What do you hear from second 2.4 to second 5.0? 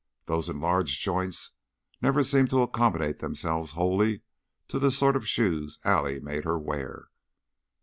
to accommodate themselves wholly to the